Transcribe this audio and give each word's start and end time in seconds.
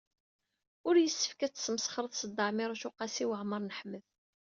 Ur 0.87 0.95
yessefk 0.99 1.39
ad 1.45 1.53
tesmesxreḍ 1.53 2.11
s 2.15 2.21
Dda 2.29 2.45
Ɛmiiruc 2.49 2.83
u 2.89 2.91
Qasi 2.97 3.25
Waɛmer 3.29 3.59
n 3.61 3.73
Ḥmed. 3.79 4.03